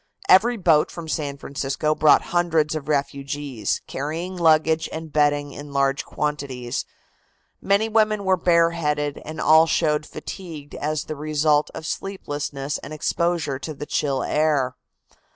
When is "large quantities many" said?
5.73-7.87